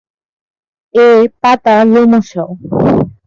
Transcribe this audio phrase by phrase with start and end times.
[0.95, 2.31] এর পাতা লোমশ।